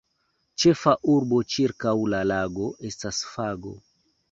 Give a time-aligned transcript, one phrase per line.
[0.63, 3.79] Ĉefa arbo ĉirkaŭ la lago estas fago.